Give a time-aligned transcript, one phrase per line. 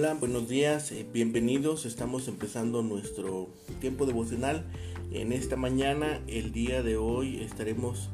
[0.00, 1.84] Hola, buenos días, eh, bienvenidos.
[1.84, 3.48] Estamos empezando nuestro
[3.80, 4.64] tiempo devocional.
[5.10, 8.08] En esta mañana, el día de hoy, estaremos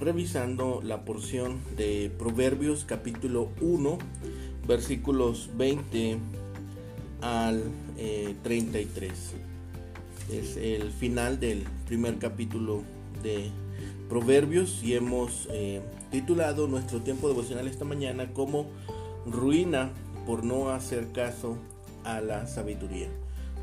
[0.00, 3.98] revisando la porción de Proverbios capítulo 1,
[4.66, 6.16] versículos 20
[7.20, 7.64] al
[8.42, 9.10] 33.
[9.10, 12.82] Eh, es el final del primer capítulo
[13.22, 13.50] de
[14.08, 18.70] Proverbios y hemos eh, titulado nuestro tiempo devocional esta mañana como
[19.26, 19.90] Ruina
[20.26, 21.56] por no hacer caso
[22.04, 23.08] a la sabiduría.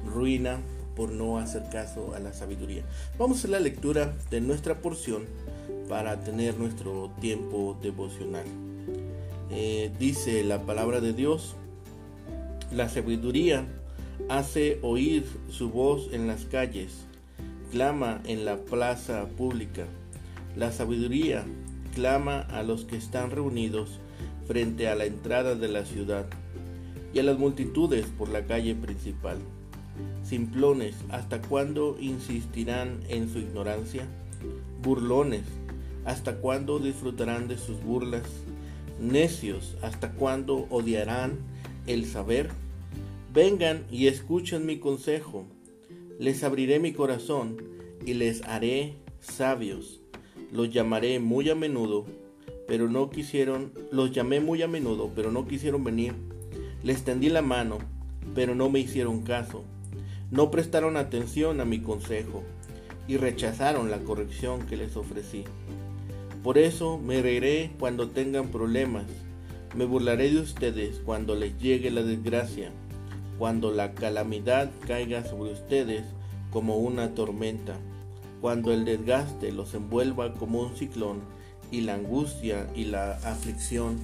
[0.06, 0.60] Ruina
[0.96, 2.84] por no hacer caso a la sabiduría.
[3.18, 5.26] Vamos a la lectura de nuestra porción
[5.90, 8.46] para tener nuestro tiempo devocional.
[9.52, 11.56] Eh, dice la palabra de Dios,
[12.72, 13.66] la sabiduría
[14.30, 17.06] hace oír su voz en las calles,
[17.72, 19.86] clama en la plaza pública.
[20.56, 21.44] La sabiduría
[21.96, 24.00] clama a los que están reunidos
[24.48, 26.26] frente a la entrada de la ciudad
[27.14, 29.38] y a las multitudes por la calle principal.
[30.24, 34.08] Simplones, ¿hasta cuándo insistirán en su ignorancia?
[34.82, 35.44] Burlones,
[36.06, 38.24] ¿hasta cuándo disfrutarán de sus burlas?
[39.00, 41.40] Necios, ¿hasta cuándo odiarán
[41.88, 42.50] el saber?
[43.34, 45.46] Vengan y escuchen mi consejo.
[46.20, 47.58] Les abriré mi corazón
[48.06, 50.02] y les haré sabios.
[50.52, 52.06] Los llamaré muy a menudo,
[52.68, 56.14] pero no quisieron, los llamé muy a menudo, pero no quisieron venir.
[56.84, 57.78] Les tendí la mano,
[58.36, 59.64] pero no me hicieron caso.
[60.32, 62.44] No prestaron atención a mi consejo
[63.08, 65.46] y rechazaron la corrección que les ofrecí.
[66.44, 69.06] Por eso me reiré cuando tengan problemas.
[69.76, 72.72] Me burlaré de ustedes cuando les llegue la desgracia,
[73.40, 76.04] cuando la calamidad caiga sobre ustedes
[76.52, 77.78] como una tormenta,
[78.42, 81.22] cuando el desgaste los envuelva como un ciclón
[81.72, 84.00] y la angustia y la aflicción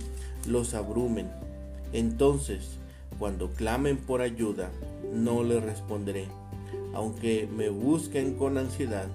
[0.48, 1.28] los abrumen.
[1.92, 2.78] Entonces,
[3.18, 4.72] cuando clamen por ayuda,
[5.14, 6.28] no les responderé.
[6.94, 9.08] Aunque me busquen con ansiedad,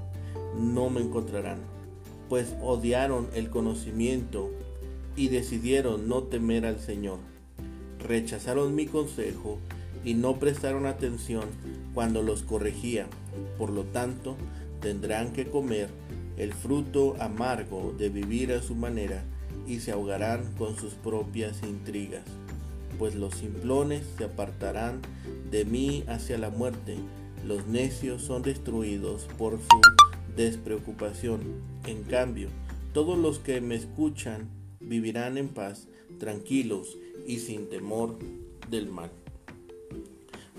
[0.59, 1.59] no me encontrarán,
[2.29, 4.51] pues odiaron el conocimiento
[5.17, 7.19] y decidieron no temer al Señor.
[8.01, 9.59] Rechazaron mi consejo
[10.05, 11.45] y no prestaron atención
[11.95, 13.07] cuando los corregía.
[13.57, 14.37] Por lo tanto,
[14.81, 15.89] tendrán que comer
[16.37, 19.23] el fruto amargo de vivir a su manera
[19.67, 22.25] y se ahogarán con sus propias intrigas
[22.99, 25.01] pues los simplones se apartarán
[25.51, 26.97] de mí hacia la muerte,
[27.47, 29.81] los necios son destruidos por su
[30.37, 31.41] despreocupación.
[31.87, 32.49] En cambio,
[32.93, 34.49] todos los que me escuchan
[34.81, 35.89] vivirán en paz,
[36.19, 36.97] tranquilos
[37.27, 38.19] y sin temor
[38.71, 39.11] del mal.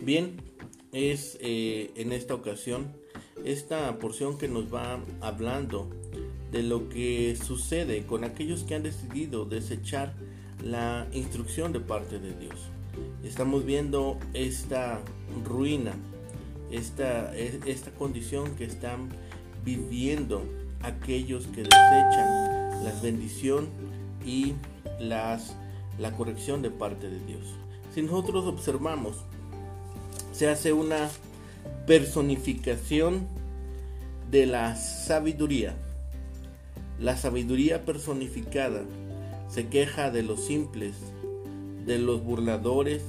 [0.01, 0.38] Bien,
[0.91, 2.94] es eh, en esta ocasión
[3.44, 5.90] esta porción que nos va hablando
[6.51, 10.16] de lo que sucede con aquellos que han decidido desechar
[10.65, 12.55] la instrucción de parte de Dios.
[13.23, 14.99] Estamos viendo esta
[15.45, 15.93] ruina,
[16.71, 19.09] esta, esta condición que están
[19.63, 20.43] viviendo
[20.81, 23.67] aquellos que desechan la bendición
[24.25, 24.55] y
[24.99, 25.55] las,
[25.99, 27.43] la corrección de parte de Dios.
[27.93, 29.17] Si nosotros observamos,
[30.31, 31.09] se hace una
[31.85, 33.27] personificación
[34.31, 35.75] de la sabiduría.
[36.99, 38.81] La sabiduría personificada
[39.50, 40.95] se queja de los simples,
[41.85, 43.03] de los burladores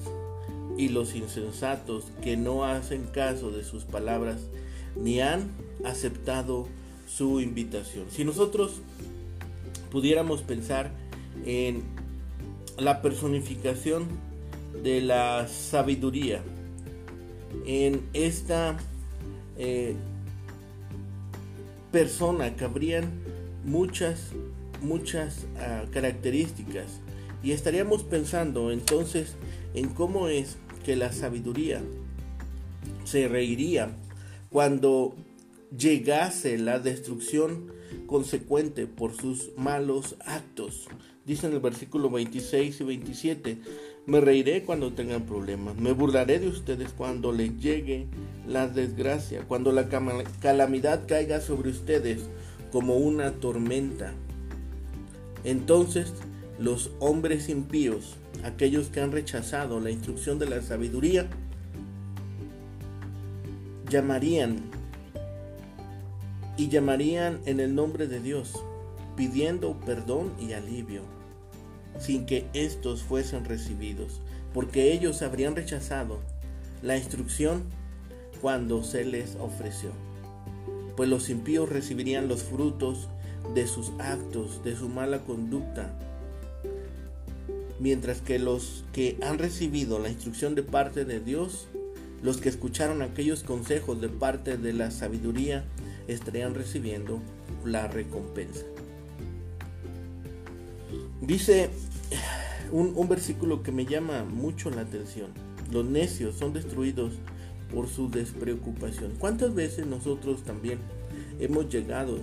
[0.76, 4.42] y los insensatos que no hacen caso de sus palabras
[4.94, 5.50] ni han
[5.84, 6.66] aceptado
[7.08, 8.06] su invitación.
[8.10, 8.80] Si nosotros
[9.90, 10.90] pudiéramos pensar
[11.44, 11.82] en
[12.78, 14.06] la personificación
[14.82, 16.42] de la sabiduría,
[17.64, 18.76] en esta
[19.56, 19.96] eh,
[21.92, 23.10] persona cabrían
[23.64, 24.32] muchas
[24.80, 27.00] muchas ah, características
[27.42, 29.36] y estaríamos pensando entonces
[29.74, 31.82] en cómo es que la sabiduría
[33.04, 33.90] se reiría
[34.50, 35.14] cuando
[35.76, 37.72] llegase la destrucción
[38.06, 40.88] consecuente por sus malos actos.
[41.24, 43.58] Dice en el versículo 26 y 27,
[44.06, 48.06] me reiré cuando tengan problemas, me burlaré de ustedes cuando les llegue
[48.46, 49.88] la desgracia, cuando la
[50.40, 52.22] calamidad caiga sobre ustedes
[52.70, 54.14] como una tormenta.
[55.46, 56.12] Entonces
[56.58, 61.28] los hombres impíos, aquellos que han rechazado la instrucción de la sabiduría,
[63.88, 64.56] llamarían
[66.56, 68.54] y llamarían en el nombre de Dios,
[69.16, 71.02] pidiendo perdón y alivio,
[72.00, 74.20] sin que éstos fuesen recibidos,
[74.52, 76.18] porque ellos habrían rechazado
[76.82, 77.62] la instrucción
[78.40, 79.90] cuando se les ofreció.
[80.96, 83.08] Pues los impíos recibirían los frutos
[83.54, 85.92] de sus actos, de su mala conducta.
[87.78, 91.68] mientras que los que han recibido la instrucción de parte de Dios,
[92.22, 95.64] los que escucharon aquellos consejos de parte de la sabiduría,
[96.08, 97.20] estarían recibiendo
[97.64, 98.64] la recompensa.
[101.20, 101.68] Dice
[102.72, 105.30] un, un, versículo que me llama mucho la atención.
[105.70, 107.12] Los necios son destruidos
[107.72, 109.12] por su despreocupación.
[109.18, 110.78] ¿Cuántas veces nosotros también
[111.40, 112.20] hemos llegado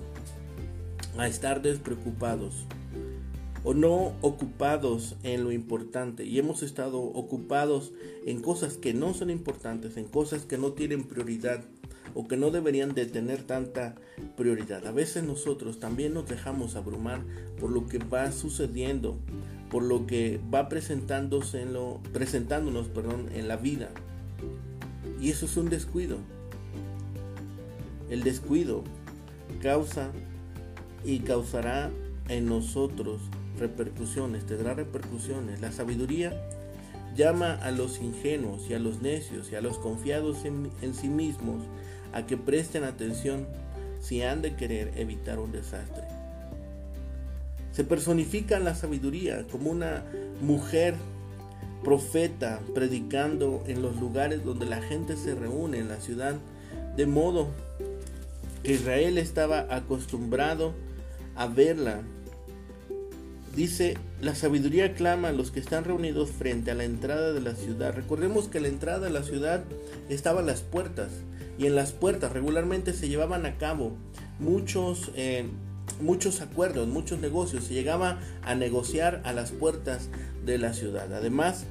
[1.17, 2.65] a estar despreocupados
[3.63, 7.93] o no ocupados en lo importante y hemos estado ocupados
[8.25, 11.63] en cosas que no son importantes, en cosas que no tienen prioridad
[12.13, 13.95] o que no deberían de tener tanta
[14.35, 14.85] prioridad.
[14.85, 17.21] A veces nosotros también nos dejamos abrumar
[17.59, 19.17] por lo que va sucediendo,
[19.71, 21.73] por lo que va presentándose en
[22.11, 23.89] presentándonos perdón, en la vida.
[25.19, 26.17] Y eso es un descuido.
[28.09, 28.83] El descuido
[29.61, 30.11] causa
[31.03, 31.91] y causará
[32.29, 33.21] en nosotros
[33.59, 35.61] repercusiones, tendrá repercusiones.
[35.61, 36.33] La sabiduría
[37.15, 41.07] llama a los ingenuos y a los necios y a los confiados en, en, sí
[41.07, 41.63] mismos
[42.13, 43.45] a que presten atención
[43.99, 46.03] si han de querer evitar un desastre.
[47.71, 50.03] Se personifica la sabiduría como una
[50.41, 50.95] mujer
[51.83, 56.35] profeta predicando en los lugares donde la gente se reúne en la ciudad,
[56.95, 57.49] de modo
[58.63, 60.92] que Israel estaba acostumbrado a
[61.55, 62.01] verla.
[63.55, 67.53] Dice, la sabiduría clama a los que están reunidos frente a la entrada de la
[67.55, 67.93] ciudad.
[67.93, 69.63] Recordemos que la entrada de la ciudad
[70.09, 71.11] estaban las puertas
[71.59, 73.95] y en las puertas regularmente se llevaban a cabo
[74.39, 75.45] muchos, eh,
[76.01, 77.65] muchos acuerdos, muchos negocios.
[77.65, 80.09] Se llegaba a negociar a las puertas
[80.45, 81.13] de la ciudad.
[81.13, 81.65] Además,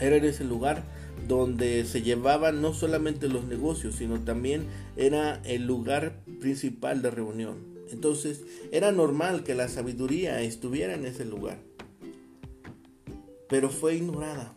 [0.00, 0.82] era ese lugar
[1.28, 4.64] donde se llevaban no solamente los negocios, sino también
[4.96, 7.73] era el lugar principal de reunión.
[7.90, 8.42] Entonces
[8.72, 11.58] era normal que la sabiduría estuviera en ese lugar,
[13.48, 14.54] pero fue ignorada.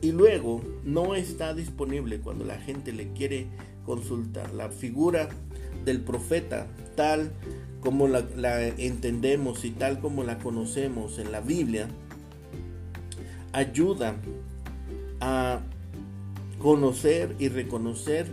[0.00, 3.48] Y luego no está disponible cuando la gente le quiere
[3.84, 4.54] consultar.
[4.54, 5.28] La figura
[5.84, 7.32] del profeta, tal
[7.80, 11.88] como la, entendemos y tal como la conocemos en la Biblia,
[13.52, 14.16] ayuda
[15.20, 15.62] a
[16.58, 18.26] conocer y reconocer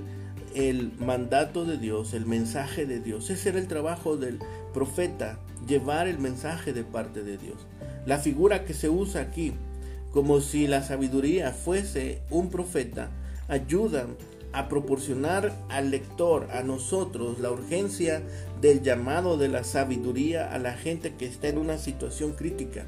[0.55, 3.29] el mandato de Dios, el mensaje de Dios.
[3.29, 4.39] Ese era el trabajo del
[4.73, 5.37] profeta,
[5.67, 7.67] llevar el mensaje de parte de Dios.
[8.05, 9.53] La figura que se usa aquí,
[10.11, 13.11] como si la sabiduría fuese un profeta,
[13.49, 14.07] ayuda
[14.53, 18.23] a proporcionar al lector, a nosotros, la urgencia
[18.61, 22.85] del llamado de la sabiduría a la gente que está en una situación crítica.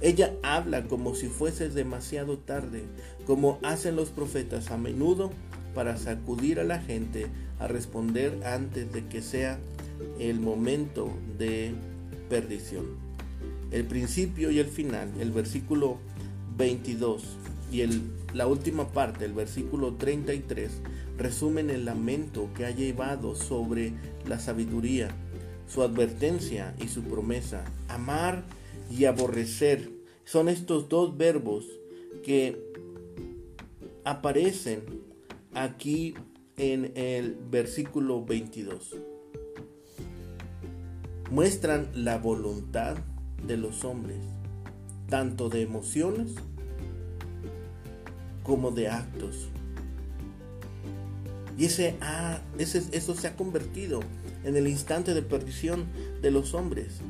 [0.00, 2.84] Ella habla como si fuese demasiado tarde,
[3.26, 5.30] como hacen los profetas a menudo
[5.76, 7.26] para sacudir a la gente
[7.60, 9.60] a responder antes de que sea
[10.18, 11.74] el momento de
[12.30, 12.86] perdición.
[13.70, 15.98] El principio y el final, el versículo
[16.56, 17.24] 22
[17.70, 18.00] y el,
[18.32, 20.80] la última parte, el versículo 33,
[21.18, 23.92] resumen el lamento que ha llevado sobre
[24.26, 25.10] la sabiduría,
[25.68, 27.64] su advertencia y su promesa.
[27.88, 28.44] Amar
[28.90, 29.90] y aborrecer.
[30.24, 31.66] Son estos dos verbos
[32.24, 32.56] que
[34.04, 35.05] aparecen
[35.56, 36.14] aquí
[36.56, 38.94] en el versículo 22.
[41.30, 42.96] Muestran la voluntad
[43.46, 44.18] de los hombres,
[45.08, 46.34] tanto de emociones
[48.42, 49.48] como de actos.
[51.58, 54.00] Y ese, ah, ese, eso se ha convertido
[54.44, 55.86] en el instante de perdición
[56.20, 57.00] de los hombres.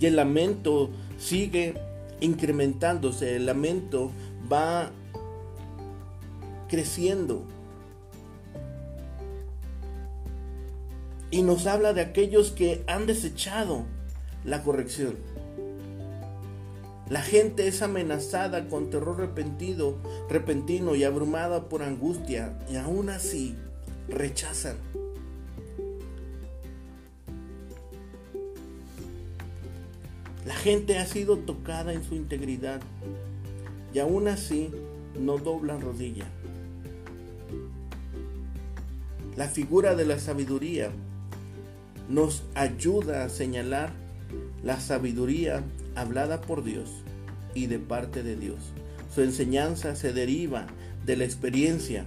[0.00, 1.74] Y el lamento sigue
[2.20, 4.10] incrementándose, el lamento
[4.50, 4.90] va
[6.70, 7.44] creciendo.
[11.30, 13.84] Y nos habla de aquellos que han desechado
[14.44, 15.16] la corrección.
[17.08, 19.96] La gente es amenazada con terror repentino,
[20.28, 23.56] repentino y abrumada por angustia y aún así
[24.08, 24.76] rechazan
[30.46, 32.80] La gente ha sido tocada en su integridad
[33.94, 34.70] y aún así
[35.18, 36.26] no doblan rodilla.
[39.36, 40.90] La figura de la sabiduría
[42.08, 43.92] nos ayuda a señalar
[44.62, 45.62] la sabiduría
[45.94, 46.90] hablada por Dios
[47.54, 48.72] y de parte de Dios.
[49.14, 50.66] Su enseñanza se deriva
[51.04, 52.04] de la experiencia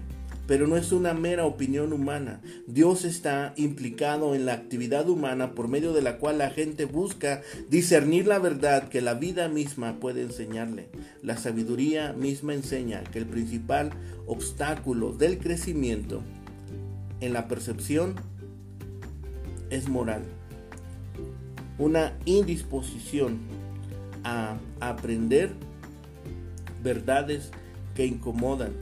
[0.47, 2.41] pero no es una mera opinión humana.
[2.67, 7.41] Dios está implicado en la actividad humana por medio de la cual la gente busca
[7.69, 10.89] discernir la verdad que la vida misma puede enseñarle.
[11.21, 13.91] La sabiduría misma enseña que el principal
[14.25, 16.21] obstáculo del crecimiento
[17.23, 18.15] en la percepción
[19.69, 20.23] es moral.
[21.79, 23.39] una indisposición
[24.23, 25.53] a aprender
[26.83, 27.49] verdades
[27.95, 28.73] que incomodan.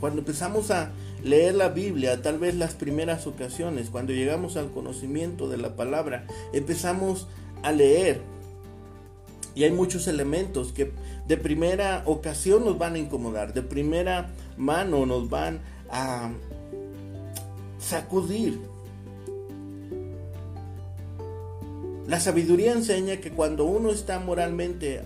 [0.00, 0.90] Cuando empezamos a
[1.24, 6.26] leer la Biblia, tal vez las primeras ocasiones, cuando llegamos al conocimiento de la palabra,
[6.52, 7.26] empezamos
[7.62, 8.20] a leer.
[9.54, 10.92] Y hay muchos elementos que
[11.26, 16.30] de primera ocasión nos van a incomodar, de primera mano nos van a
[17.86, 18.58] sacudir.
[22.08, 25.02] La sabiduría enseña que cuando uno está moralmente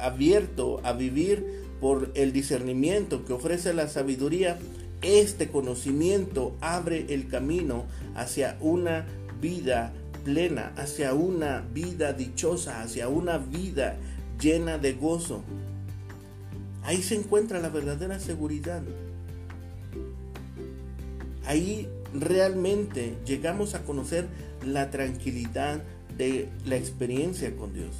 [0.00, 4.58] abierto a vivir por el discernimiento que ofrece la sabiduría,
[5.02, 9.06] este conocimiento abre el camino hacia una
[9.40, 9.92] vida
[10.24, 13.96] plena, hacia una vida dichosa, hacia una vida
[14.40, 15.42] llena de gozo.
[16.84, 18.82] Ahí se encuentra la verdadera seguridad.
[21.46, 24.26] Ahí realmente llegamos a conocer
[24.64, 25.82] la tranquilidad
[26.16, 27.96] de la experiencia con Dios.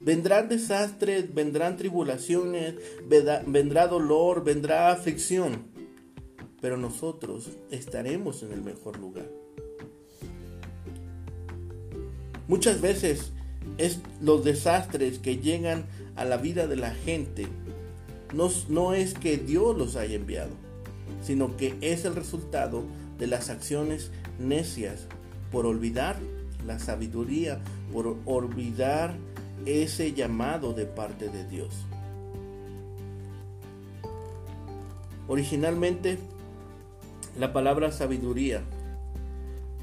[0.00, 2.74] Vendrán desastres, vendrán tribulaciones,
[3.46, 5.64] vendrá dolor, vendrá aflicción,
[6.60, 9.28] pero nosotros estaremos en el mejor lugar.
[12.48, 13.30] Muchas veces
[13.78, 17.46] es los desastres que llegan a la vida de la gente
[18.32, 20.52] no, no es que Dios los haya enviado,
[21.22, 22.84] sino que es el resultado
[23.18, 25.06] de las acciones necias
[25.50, 26.16] por olvidar
[26.66, 27.60] la sabiduría,
[27.92, 29.14] por olvidar
[29.66, 31.74] ese llamado de parte de Dios.
[35.28, 36.18] Originalmente,
[37.38, 38.62] la palabra sabiduría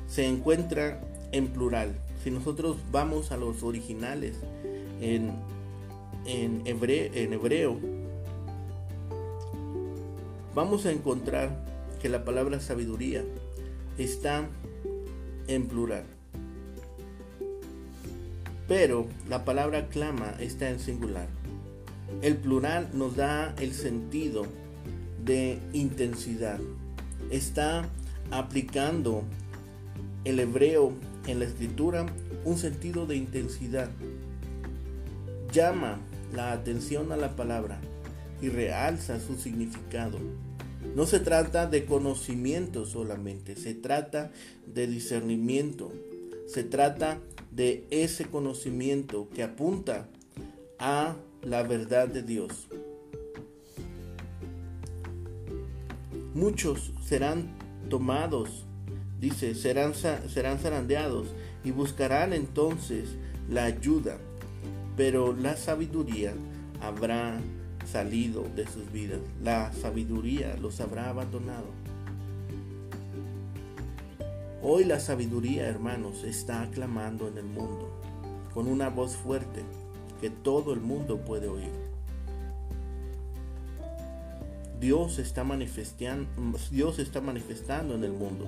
[0.07, 1.95] se encuentra en plural.
[2.23, 4.35] Si nosotros vamos a los originales
[4.99, 5.31] en,
[6.25, 7.79] en, hebreo,
[10.55, 11.49] vamos a encontrar
[12.01, 13.23] que la palabra sabiduría
[13.97, 14.47] está
[15.47, 16.03] en plural.
[18.67, 21.27] Pero la palabra clama está en singular.
[22.21, 24.45] El plural nos da el sentido
[25.23, 26.59] de intensidad.
[27.31, 27.89] Está
[28.31, 29.23] aplicando
[30.23, 30.93] el hebreo
[31.27, 32.05] en la escritura
[32.45, 33.89] un sentido de intensidad.
[35.51, 35.99] Llama
[36.33, 37.81] la atención a la palabra
[38.41, 40.19] y realza su significado.
[40.95, 44.31] No se trata de conocimiento solamente, se trata
[44.65, 45.91] de discernimiento,
[46.47, 47.19] se trata
[47.51, 50.07] de ese conocimiento que apunta
[50.79, 52.67] a la verdad de Dios.
[56.33, 57.57] Muchos serán
[57.89, 58.65] tomados,
[59.19, 61.27] dice, serán, serán zarandeados
[61.63, 63.09] y buscarán entonces
[63.49, 64.17] la ayuda,
[64.95, 66.33] pero la sabiduría
[66.81, 67.39] habrá
[67.91, 69.19] salido de sus vidas.
[69.41, 71.67] La sabiduría los habrá abandonado.
[74.61, 77.89] Hoy la sabiduría, hermanos, está aclamando en el mundo
[78.53, 79.63] con una voz fuerte
[80.21, 81.71] que todo el mundo puede oír.
[84.79, 85.45] Dios está
[86.71, 88.45] Dios está manifestando en el mundo.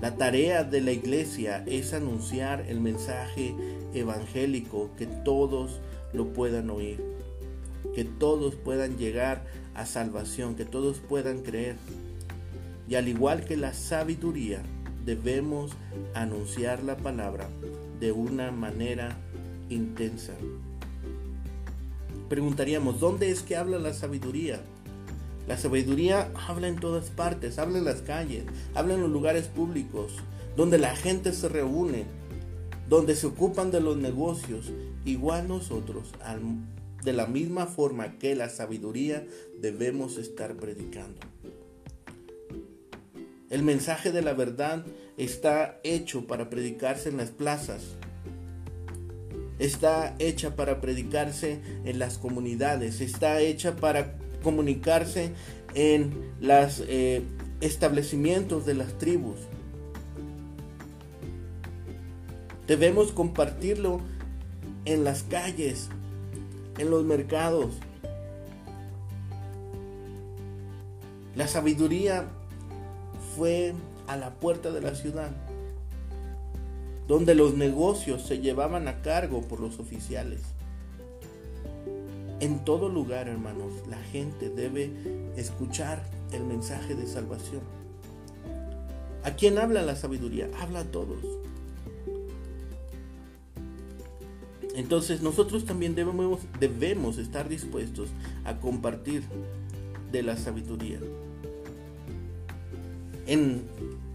[0.00, 3.54] La tarea de la iglesia es anunciar el mensaje
[3.94, 5.80] evangélico que todos
[6.12, 7.13] lo puedan oír
[7.94, 11.76] que todos puedan llegar a salvación, que todos puedan creer.
[12.88, 14.62] Y al igual que la sabiduría,
[15.04, 15.72] debemos
[16.14, 17.48] anunciar la palabra
[18.00, 19.16] de una manera
[19.68, 20.32] intensa.
[22.28, 24.60] Preguntaríamos, ¿dónde es que habla la sabiduría?
[25.46, 30.14] La sabiduría habla en todas partes, habla en las calles, habla en los lugares públicos,
[30.56, 32.06] donde la gente se reúne,
[32.88, 34.72] donde se ocupan de los negocios.
[35.04, 36.40] Igual nosotros, al
[37.04, 39.26] de la misma forma que la sabiduría
[39.60, 41.20] debemos estar predicando.
[43.50, 44.84] El mensaje de la verdad
[45.16, 47.82] está hecho para predicarse en las plazas.
[49.58, 53.00] Está hecha para predicarse en las comunidades.
[53.00, 55.30] Está hecha para comunicarse
[55.74, 57.22] en los eh,
[57.60, 59.38] establecimientos de las tribus.
[62.66, 64.00] Debemos compartirlo
[64.86, 65.90] en las calles,
[66.78, 67.70] en los mercados.
[71.36, 72.26] La sabiduría
[73.36, 73.74] fue
[74.06, 75.30] a la puerta de la ciudad,
[77.08, 80.42] donde los negocios se llevaban a cargo por los oficiales.
[82.40, 84.92] En todo lugar, hermanos, la gente debe
[85.36, 87.62] escuchar el mensaje de salvación.
[89.22, 90.50] ¿A quién habla la sabiduría?
[90.60, 91.43] Habla a todos.
[94.74, 98.08] Entonces nosotros también debemos, estar dispuestos
[98.44, 99.22] a compartir
[100.10, 100.98] de la sabiduría.
[103.26, 103.62] En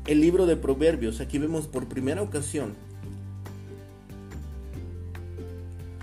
[0.05, 2.73] el libro de Proverbios, aquí vemos por primera ocasión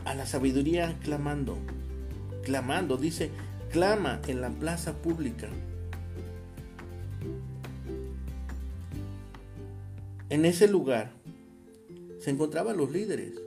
[0.06, 1.58] a la sabiduría clamando,
[2.42, 3.30] clamando, dice,
[3.70, 5.48] clama en la plaza pública.
[10.30, 11.12] En ese lugar
[12.20, 13.45] se encontraban los líderes.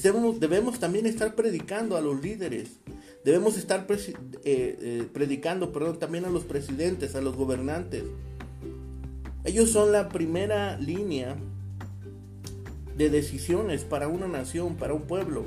[0.00, 2.78] Debemos, también estar predicando a los líderes.
[3.24, 4.06] Debemos estar eh,
[4.44, 8.04] eh, predicando perdón, también a los presidentes, a los gobernantes.
[9.44, 11.36] Ellos son la primera línea
[12.96, 15.44] de decisiones para una nación, para un pueblo.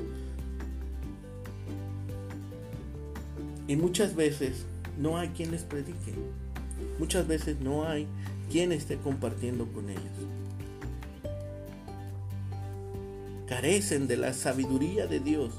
[3.66, 4.64] Y muchas veces
[4.96, 6.14] no hay quien les predique.
[7.00, 8.06] Muchas veces no hay
[8.50, 10.02] quien esté compartiendo con ellos.
[13.46, 15.52] Carecen de la sabiduría de Dios.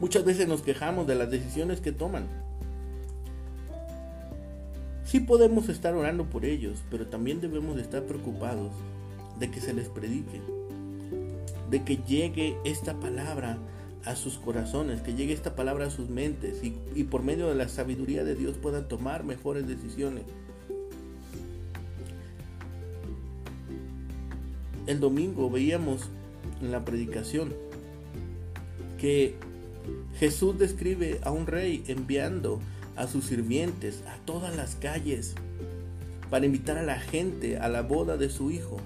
[0.00, 2.26] Muchas veces nos quejamos de las decisiones que toman.
[5.04, 8.72] Sí podemos estar orando por ellos, pero también debemos estar preocupados
[9.38, 10.40] de que se les predique,
[11.70, 13.58] de que llegue esta palabra
[14.04, 17.68] a sus corazones, que llegue esta palabra a sus mentes y, por medio de la
[17.68, 20.24] sabiduría de Dios puedan tomar mejores decisiones.
[24.86, 26.08] El domingo veíamos
[26.62, 27.52] en la predicación
[28.98, 29.34] que
[30.18, 32.60] Jesús describe a un rey enviando
[32.96, 35.34] a sus sirvientes a todas las calles
[36.30, 38.78] para invitar a la gente a la boda de su hijo.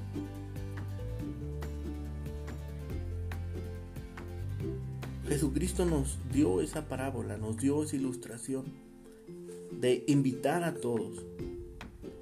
[5.29, 8.65] Jesucristo nos dio esa parábola, nos dio esa ilustración
[9.71, 11.25] de invitar a todos.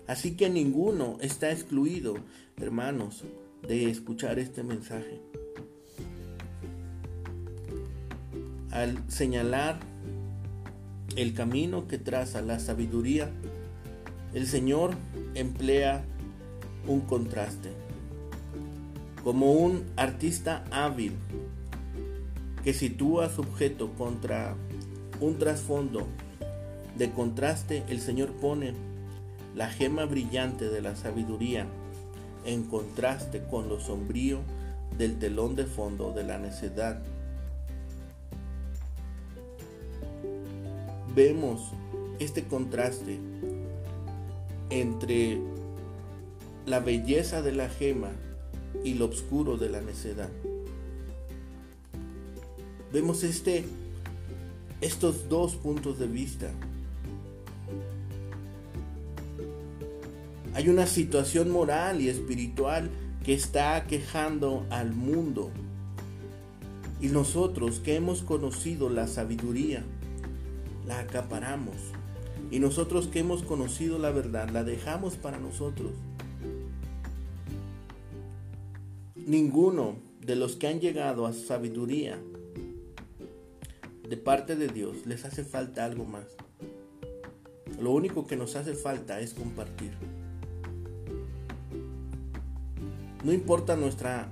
[0.07, 2.17] Así que ninguno está excluido,
[2.57, 3.25] hermanos,
[3.67, 5.21] de escuchar este mensaje.
[8.75, 9.79] Al señalar
[11.15, 13.31] el camino que traza la sabiduría,
[14.35, 14.97] el Señor
[15.37, 16.03] emplea
[16.89, 17.71] un contraste.
[19.23, 21.13] Como un artista hábil
[22.65, 24.57] que sitúa su objeto contra
[25.21, 26.09] un trasfondo
[26.99, 28.75] de contraste, el Señor pone
[29.55, 31.69] la gema brillante de la sabiduría
[32.45, 34.41] en contraste con lo sombrío
[34.99, 37.01] del telón de fondo de la necedad.
[41.15, 41.73] Vemos
[42.19, 43.19] este contraste
[44.71, 45.39] entre
[46.67, 48.13] la belleza de la gema
[48.83, 50.31] y lo oscuro de la necedad
[52.95, 53.65] vemos este,
[54.81, 56.53] estos dos puntos de vista.
[60.55, 62.89] Hay una situación moral y espiritual
[63.25, 65.51] que está quejando al mundo.
[67.01, 69.85] Y nosotros que hemos conocido la sabiduría,
[70.87, 71.77] la acaparamos.
[72.51, 75.93] Y nosotros que hemos conocido la verdad, la dejamos para nosotros.
[79.15, 82.19] Ninguno de los que han llegado a sabiduría
[84.09, 86.27] de parte de Dios les hace falta algo más.
[87.81, 89.93] Lo único que nos hace falta es compartir.
[93.25, 94.29] No importa nuestra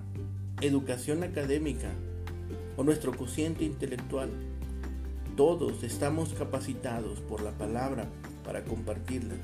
[0.61, 1.91] educación académica
[2.77, 4.31] o nuestro cociente intelectual,
[5.37, 8.07] todos estamos capacitados por la palabra
[8.45, 9.35] para compartirla.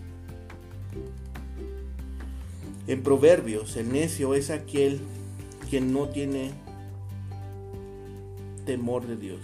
[2.87, 5.01] En Proverbios, el necio es aquel
[5.69, 6.53] quien no tiene
[8.65, 9.41] temor de Dios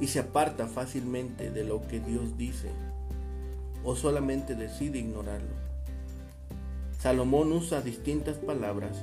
[0.00, 2.70] y se aparta fácilmente de lo que Dios dice
[3.84, 5.54] o solamente decide ignorarlo.
[6.98, 8.96] Salomón usa distintas palabras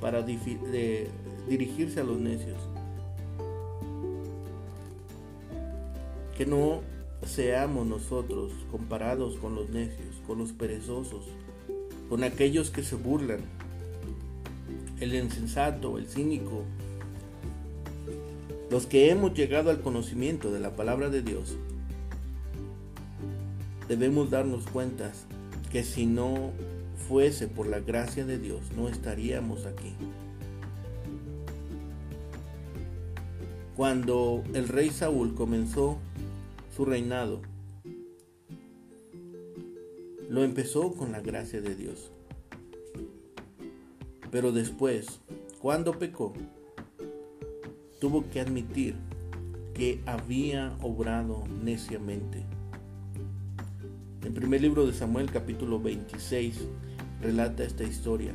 [0.00, 2.58] para dirigirse a los necios.
[6.36, 6.82] Que no
[7.24, 11.26] seamos nosotros comparados con los necios, con los perezosos,
[12.08, 13.40] con aquellos que se burlan,
[15.00, 16.64] el insensato, el cínico,
[18.70, 21.56] los que hemos llegado al conocimiento de la palabra de Dios,
[23.88, 25.12] debemos darnos cuenta
[25.70, 26.52] que si no
[27.08, 29.92] fuese por la gracia de Dios, no estaríamos aquí.
[33.76, 35.98] Cuando el rey Saúl comenzó
[36.74, 37.40] su reinado,
[40.28, 42.10] lo empezó con la gracia de Dios.
[44.32, 45.20] Pero después,
[45.60, 46.32] cuando pecó,
[48.00, 48.96] tuvo que admitir
[49.72, 52.44] que había obrado neciamente.
[54.24, 56.66] En primer libro de Samuel capítulo 26
[57.20, 58.32] relata esta historia.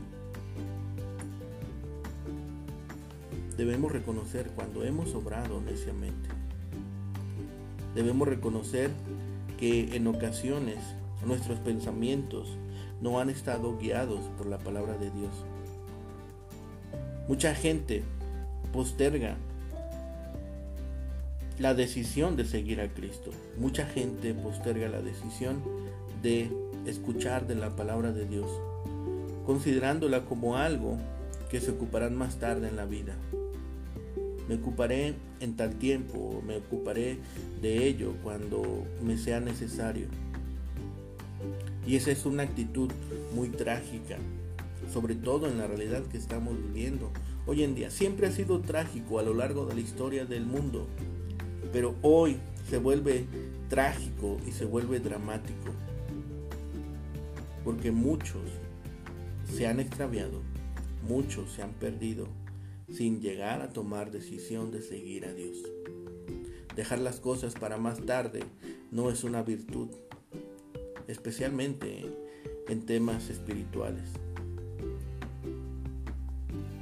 [3.57, 6.38] Debemos reconocer cuando hemos obrado neciamente.
[7.95, 8.91] Debemos reconocer
[9.57, 10.77] que en ocasiones
[11.25, 12.57] nuestros pensamientos
[13.01, 15.31] no han estado guiados por la palabra de Dios.
[17.27, 18.03] Mucha gente
[18.71, 19.37] posterga
[21.59, 23.31] la decisión de seguir a Cristo.
[23.57, 25.61] Mucha gente posterga la decisión
[26.23, 26.49] de
[26.85, 28.49] escuchar de la palabra de Dios,
[29.45, 30.97] considerándola como algo
[31.49, 33.15] que se ocuparán más tarde en la vida.
[34.49, 37.19] Me ocuparé en tal tiempo, me ocuparé
[37.61, 40.07] de ello cuando me sea necesario.
[41.87, 42.91] Y esa es una actitud
[43.33, 44.17] muy trágica,
[44.91, 47.09] sobre todo en la realidad que estamos viviendo
[47.47, 47.89] hoy en día.
[47.89, 50.85] Siempre ha sido trágico a lo largo de la historia del mundo
[51.71, 52.37] pero hoy
[52.69, 53.25] se vuelve
[53.69, 55.71] trágico y se vuelve dramático.
[57.63, 58.41] Porque muchos
[59.53, 60.41] se han extraviado,
[61.07, 62.27] muchos se han perdido
[62.91, 65.57] sin llegar a tomar decisión de seguir a Dios.
[66.75, 68.41] Dejar las cosas para más tarde
[68.91, 69.89] no es una virtud,
[71.07, 72.05] especialmente
[72.67, 74.09] en temas espirituales.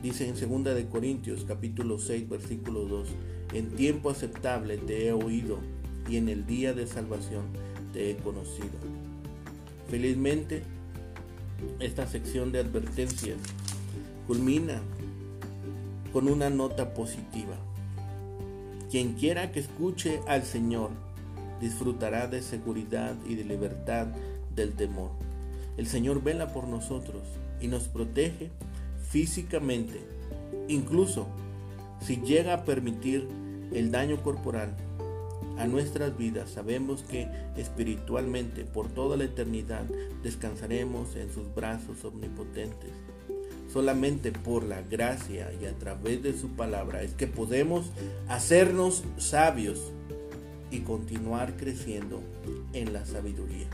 [0.02, 3.08] Dice en 2 de Corintios capítulo 6 versículo 2,
[3.54, 5.60] en tiempo aceptable te he oído
[6.10, 7.46] y en el día de salvación
[7.93, 8.78] te he conocido.
[9.89, 10.63] Felizmente,
[11.80, 13.38] esta sección de advertencias
[14.28, 14.82] culmina
[16.12, 17.56] con una nota positiva.
[18.89, 20.91] Quien quiera que escuche al Señor
[21.60, 24.08] disfrutará de seguridad y de libertad
[24.56, 25.12] del temor.
[25.78, 27.24] El Señor vela por nosotros
[27.62, 28.50] y nos protege
[29.10, 30.02] físicamente,
[30.67, 31.28] incluso
[32.00, 33.28] si llega a permitir
[33.74, 34.76] el daño corporal
[35.58, 39.86] a nuestras vidas, sabemos que espiritualmente por toda la eternidad
[40.22, 42.91] descansaremos en sus brazos omnipotentes.
[43.78, 47.92] Solamente por la gracia y a través de su palabra es que podemos
[48.28, 49.92] hacernos sabios
[50.72, 52.24] y continuar creciendo
[52.74, 53.68] en la sabiduría.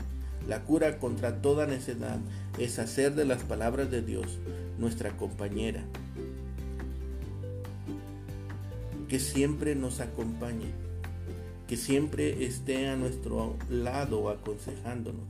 [0.46, 2.18] La cura contra toda necedad
[2.58, 4.26] es hacer de las palabras de Dios
[4.78, 5.82] nuestra compañera,
[9.08, 10.70] que siempre nos acompañe,
[11.66, 15.24] que siempre esté a nuestro lado aconsejándonos,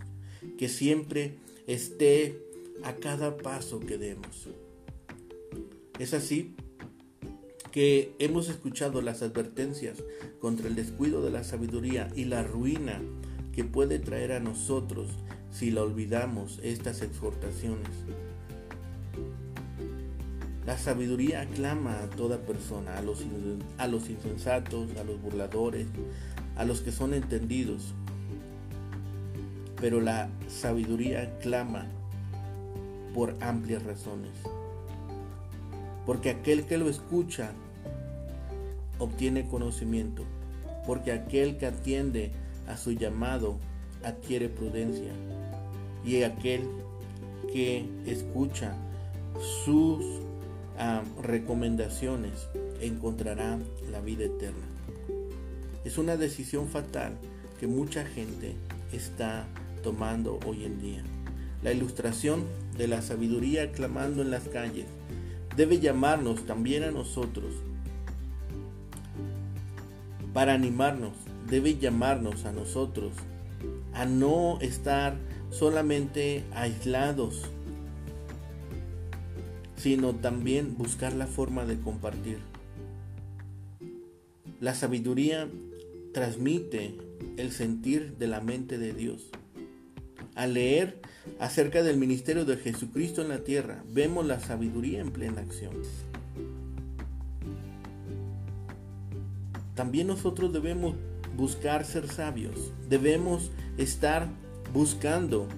[0.58, 2.42] que siempre esté
[2.82, 4.48] a cada paso que demos.
[5.98, 6.56] Es así
[7.70, 10.02] que hemos escuchado las advertencias
[10.40, 13.00] contra el descuido de la sabiduría y la ruina
[13.52, 15.08] que puede traer a nosotros
[15.52, 17.90] si la olvidamos estas exhortaciones.
[20.66, 23.24] La sabiduría aclama a toda persona, a los,
[23.78, 25.86] a los insensatos, a los burladores,
[26.56, 27.94] a los que son entendidos.
[29.80, 31.86] Pero la sabiduría clama
[33.14, 34.32] por amplias razones.
[36.06, 37.52] Porque aquel que lo escucha
[38.98, 40.24] obtiene conocimiento.
[40.86, 42.32] Porque aquel que atiende
[42.66, 43.58] a su llamado
[44.02, 45.12] adquiere prudencia.
[46.04, 46.68] Y aquel
[47.52, 48.74] que escucha
[49.64, 50.04] sus
[51.22, 52.48] recomendaciones
[52.80, 53.58] encontrará
[53.90, 54.66] la vida eterna.
[55.84, 57.16] Es una decisión fatal
[57.60, 58.54] que mucha gente
[58.92, 59.46] está
[59.82, 61.02] tomando hoy en día.
[61.62, 62.44] La ilustración
[62.76, 64.86] de la sabiduría clamando en las calles
[65.56, 67.54] debe llamarnos también a nosotros
[70.32, 71.12] para animarnos,
[71.48, 73.12] debe llamarnos a nosotros
[73.92, 75.16] a no estar
[75.50, 77.48] solamente aislados
[79.84, 82.38] sino también buscar la forma de compartir.
[84.58, 85.46] La sabiduría
[86.14, 86.96] transmite
[87.36, 89.28] el sentir de la mente de Dios.
[90.34, 91.00] Al leer
[91.38, 95.74] acerca del ministerio de Jesucristo en la tierra, vemos la sabiduría en plena acción.
[99.74, 100.96] También nosotros debemos
[101.36, 104.28] buscar ser sabios, debemos estar
[104.72, 105.48] buscando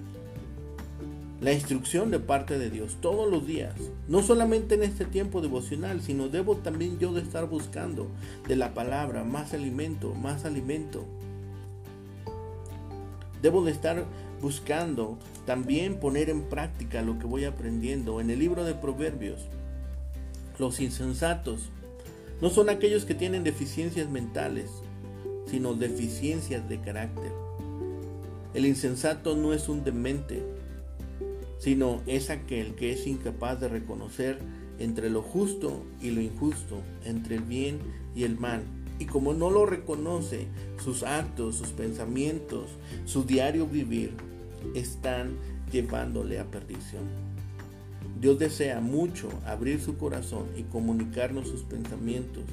[1.39, 3.75] la instrucción de parte de Dios todos los días.
[4.07, 8.07] No solamente en este tiempo devocional, sino debo también yo de estar buscando
[8.47, 11.05] de la palabra más alimento, más alimento.
[13.41, 14.05] Debo de estar
[14.41, 18.21] buscando también poner en práctica lo que voy aprendiendo.
[18.21, 19.41] En el libro de Proverbios,
[20.59, 21.69] los insensatos
[22.41, 24.69] no son aquellos que tienen deficiencias mentales,
[25.47, 27.31] sino deficiencias de carácter.
[28.53, 30.43] El insensato no es un demente,
[31.59, 34.39] sino es aquel que es incapaz de reconocer
[34.79, 37.79] entre lo justo y lo injusto, entre el bien
[38.15, 38.63] y el mal.
[38.99, 40.47] Y como no lo reconoce,
[40.83, 42.69] sus actos, sus pensamientos,
[43.05, 44.11] su diario vivir
[44.75, 45.37] están
[45.71, 47.03] llevándole a perdición.
[48.19, 52.43] Dios desea mucho abrir su corazón y comunicarnos sus pensamientos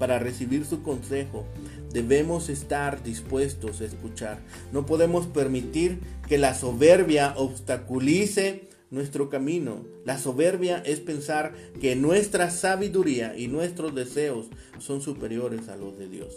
[0.00, 1.44] para recibir su consejo
[1.92, 4.38] debemos estar dispuestos a escuchar.
[4.72, 9.84] No podemos permitir que la soberbia obstaculice nuestro camino.
[10.06, 14.46] La soberbia es pensar que nuestra sabiduría y nuestros deseos
[14.78, 16.34] son superiores a los de Dios.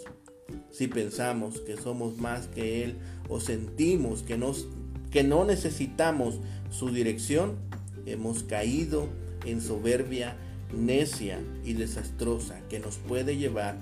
[0.69, 2.97] Si pensamos que somos más que Él
[3.29, 4.67] o sentimos que, nos,
[5.13, 6.39] que no necesitamos
[6.71, 7.53] su dirección,
[8.07, 9.07] hemos caído
[9.45, 10.35] en soberbia
[10.75, 13.77] necia y desastrosa que nos puede llevar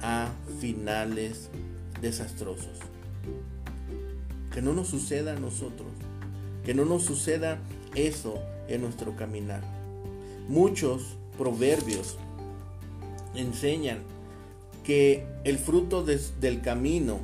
[0.00, 1.50] a finales
[2.00, 2.78] desastrosos.
[4.54, 5.88] Que no nos suceda a nosotros,
[6.64, 7.58] que no nos suceda
[7.96, 9.64] eso en nuestro caminar.
[10.48, 12.16] Muchos proverbios
[13.34, 13.98] enseñan
[14.84, 17.18] que el fruto del camino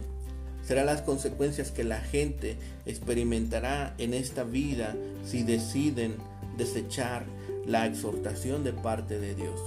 [0.73, 2.57] será las consecuencias que la gente
[2.87, 6.15] experimentará en esta vida si deciden
[6.57, 7.27] desechar
[7.67, 9.61] la exhortación de parte de Dios.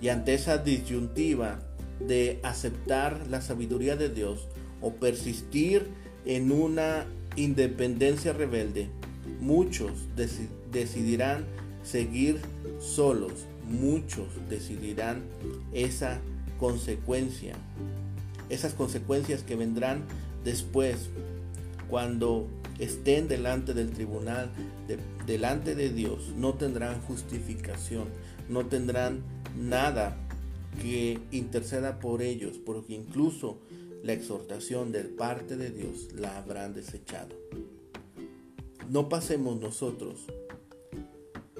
[0.00, 1.60] Y ante esa disyuntiva
[2.00, 4.48] de aceptar la sabiduría de Dios
[4.80, 5.86] o persistir
[6.24, 7.04] en una
[7.36, 8.88] independencia rebelde,
[9.42, 9.92] muchos
[10.72, 11.44] decidirán
[11.82, 12.40] seguir
[12.80, 15.20] solos, muchos decidirán
[15.74, 16.18] esa
[16.58, 17.56] consecuencia,
[18.48, 20.04] esas consecuencias que vendrán
[20.44, 21.10] después
[21.88, 22.46] cuando
[22.78, 24.50] estén delante del tribunal,
[25.26, 28.08] delante de Dios, no tendrán justificación,
[28.48, 29.22] no tendrán
[29.56, 30.16] nada
[30.80, 33.58] que interceda por ellos, porque incluso
[34.02, 37.34] la exhortación de parte de Dios la habrán desechado.
[38.88, 40.26] No pasemos nosotros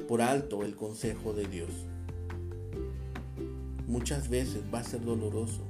[0.07, 1.71] por alto el consejo de Dios.
[3.87, 5.67] Muchas veces va a ser doloroso.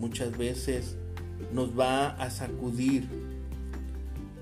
[0.00, 0.96] Muchas veces
[1.52, 3.06] nos va a sacudir.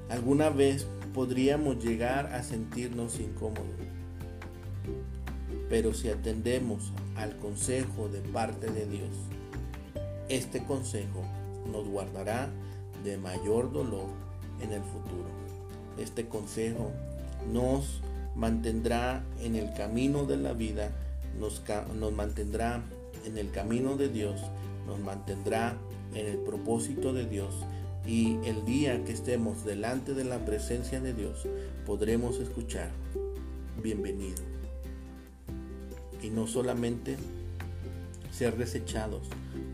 [0.09, 3.67] Alguna vez podríamos llegar a sentirnos incómodos.
[5.69, 9.11] Pero si atendemos al consejo de parte de Dios,
[10.29, 11.25] este consejo
[11.71, 12.49] nos guardará
[13.03, 14.07] de mayor dolor
[14.61, 15.29] en el futuro.
[15.99, 16.93] Este consejo
[17.53, 18.01] nos
[18.37, 20.93] mantendrá en el camino de la vida,
[21.39, 21.63] nos,
[21.99, 22.83] nos mantendrá
[23.25, 24.41] en el camino de Dios,
[24.89, 25.77] nos mantendrá
[26.15, 27.55] en el propósito de Dios
[28.07, 31.47] y el día que estemos delante de la presencia de Dios
[31.85, 32.91] podremos escuchar,
[33.83, 34.43] bienvenido.
[36.23, 37.17] Y no solamente
[38.33, 39.29] ser desechados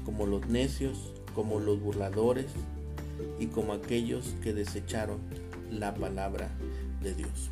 [0.05, 2.47] como los necios, como los burladores
[3.39, 5.21] y como aquellos que desecharon
[5.71, 6.51] la palabra
[7.03, 7.51] de Dios.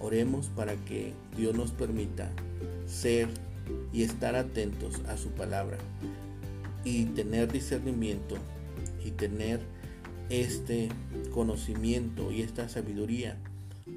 [0.00, 2.30] Oremos para que Dios nos permita
[2.86, 3.28] ser
[3.92, 5.78] y estar atentos a su palabra
[6.84, 8.36] y tener discernimiento
[9.04, 9.60] y tener
[10.30, 10.88] este
[11.32, 13.38] conocimiento y esta sabiduría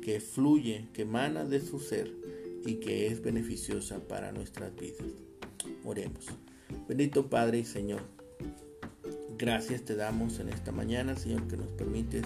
[0.01, 2.11] que fluye, que emana de su ser
[2.65, 5.07] y que es beneficiosa para nuestras vidas.
[5.85, 6.25] Oremos.
[6.87, 8.01] Bendito Padre y Señor,
[9.37, 12.25] gracias te damos en esta mañana, Señor, que nos permites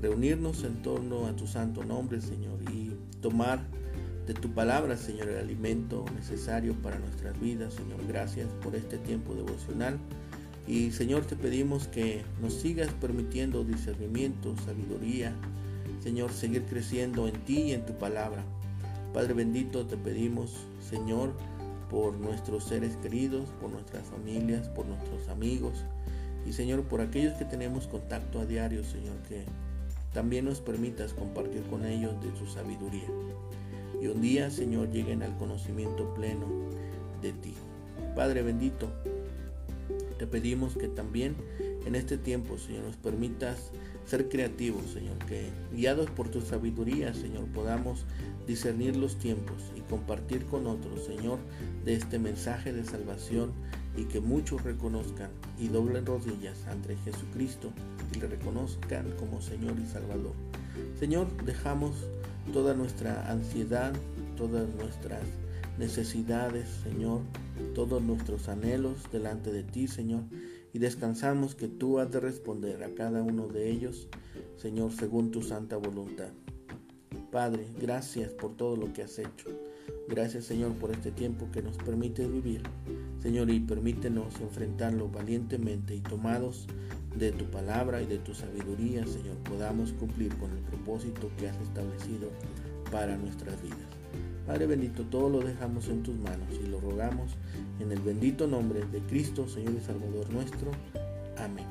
[0.00, 3.66] reunirnos en torno a tu santo nombre, Señor, y tomar
[4.30, 7.98] de tu palabra, Señor, el alimento necesario para nuestras vidas, Señor.
[8.06, 9.98] Gracias por este tiempo devocional.
[10.68, 15.32] Y Señor, te pedimos que nos sigas permitiendo discernimiento, sabiduría,
[16.00, 18.44] Señor, seguir creciendo en ti y en tu palabra.
[19.12, 21.32] Padre bendito, te pedimos, Señor,
[21.90, 25.84] por nuestros seres queridos, por nuestras familias, por nuestros amigos
[26.46, 29.44] y Señor, por aquellos que tenemos contacto a diario, Señor, que
[30.14, 33.08] también nos permitas compartir con ellos de tu sabiduría.
[34.00, 36.46] Y un día, Señor, lleguen al conocimiento pleno
[37.22, 37.54] de ti.
[38.14, 38.90] Padre bendito,
[40.18, 41.36] te pedimos que también
[41.86, 43.70] en este tiempo, Señor, nos permitas
[44.04, 48.04] ser creativos, Señor, que guiados por tu sabiduría, Señor, podamos
[48.46, 51.38] discernir los tiempos y compartir con otros, Señor,
[51.84, 53.52] de este mensaje de salvación
[53.96, 57.72] y que muchos reconozcan y doblen rodillas ante Jesucristo
[58.14, 60.34] y le reconozcan como Señor y Salvador.
[60.98, 61.94] Señor, dejamos
[62.52, 63.92] toda nuestra ansiedad,
[64.36, 65.22] todas nuestras
[65.78, 67.22] necesidades, Señor,
[67.74, 70.22] todos nuestros anhelos delante de ti, Señor,
[70.72, 74.08] y descansamos que tú has de responder a cada uno de ellos,
[74.56, 76.30] Señor, según tu santa voluntad.
[77.30, 79.48] Padre, gracias por todo lo que has hecho.
[80.08, 82.62] Gracias, Señor, por este tiempo que nos permite vivir.
[83.20, 86.66] Señor, y permítenos enfrentarlo valientemente y tomados
[87.16, 91.56] de tu palabra y de tu sabiduría, Señor, podamos cumplir con el propósito que has
[91.60, 92.30] establecido
[92.90, 93.78] para nuestras vidas.
[94.46, 97.32] Padre bendito, todo lo dejamos en tus manos y lo rogamos
[97.78, 100.70] en el bendito nombre de Cristo, Señor y Salvador nuestro.
[101.38, 101.66] Amén.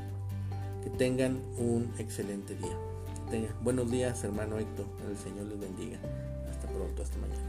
[0.84, 3.49] Que tengan un excelente día.
[3.62, 4.86] buenos días, hermano Héctor.
[5.10, 5.99] El Señor les bendiga.
[6.49, 7.48] Hasta pronto, hasta mañana.